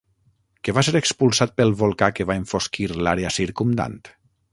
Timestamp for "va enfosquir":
2.31-2.89